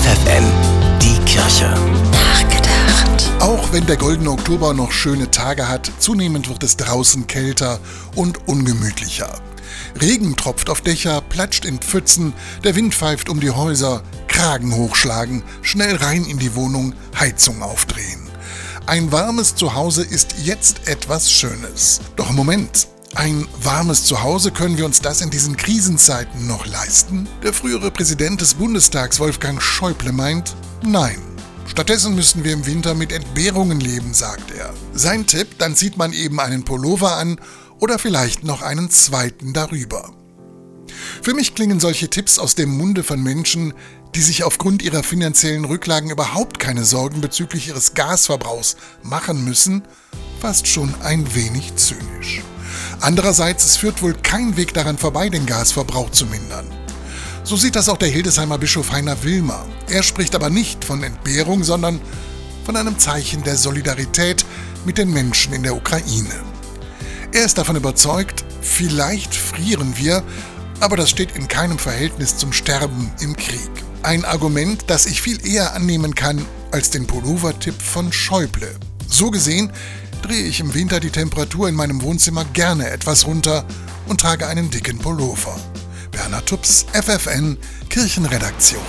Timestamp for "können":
24.52-24.78